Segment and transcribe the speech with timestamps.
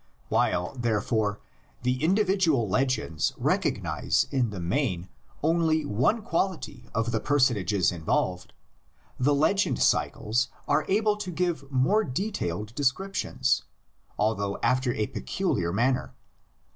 [0.29, 1.39] While, therefore,
[1.83, 5.09] the individual legends recognise in the main
[5.43, 8.51] only one quality of the personages involved,
[9.19, 13.61] the legend cycles are able to give more detailed descriptions,
[14.17, 16.15] although after a peculiar man ner.